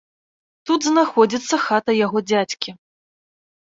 [0.69, 2.79] Тут знаходзіцца хата яго дзядзькі.